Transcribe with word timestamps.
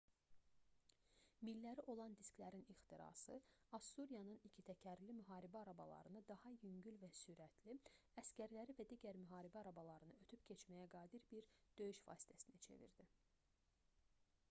milləri 1.47 1.83
olan 1.93 2.13
disklərin 2.21 2.63
ixtirası 2.73 3.35
assuriyanın 3.79 4.39
ikitəkərli 4.49 5.15
müharibə 5.17 5.59
arabalarını 5.65 6.23
daha 6.31 6.53
yüngül 6.69 6.97
və 7.03 7.09
sürətli 7.19 7.77
əsgərləri 8.23 8.77
və 8.79 8.85
digər 8.93 9.19
müharibə 9.25 9.59
arabalarını 9.61 10.17
ötüb 10.25 10.47
keçməyə 10.53 10.87
qadir 10.95 11.27
bir 11.35 11.53
döyüş 11.83 12.01
vasitəsinə 12.09 12.63
çevirdi 12.69 13.07